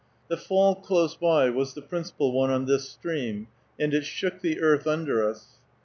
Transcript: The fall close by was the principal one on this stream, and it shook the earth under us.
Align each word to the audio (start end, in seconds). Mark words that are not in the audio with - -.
The 0.29 0.35
fall 0.35 0.73
close 0.73 1.13
by 1.15 1.51
was 1.51 1.75
the 1.75 1.81
principal 1.83 2.31
one 2.31 2.49
on 2.49 2.65
this 2.65 2.89
stream, 2.89 3.49
and 3.79 3.93
it 3.93 4.03
shook 4.03 4.41
the 4.41 4.59
earth 4.59 4.87
under 4.87 5.29
us. 5.29 5.59